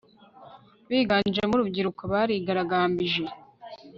[0.89, 3.23] biganjemo urubyiruko barigaragambije